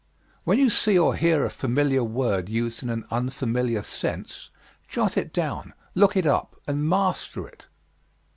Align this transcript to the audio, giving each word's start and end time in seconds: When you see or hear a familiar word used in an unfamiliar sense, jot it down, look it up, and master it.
When 0.45 0.57
you 0.57 0.71
see 0.71 0.97
or 0.97 1.13
hear 1.15 1.45
a 1.45 1.51
familiar 1.51 2.03
word 2.03 2.49
used 2.49 2.81
in 2.81 2.89
an 2.89 3.05
unfamiliar 3.11 3.83
sense, 3.83 4.49
jot 4.87 5.15
it 5.15 5.31
down, 5.31 5.75
look 5.93 6.17
it 6.17 6.25
up, 6.25 6.55
and 6.65 6.89
master 6.89 7.47
it. 7.47 7.67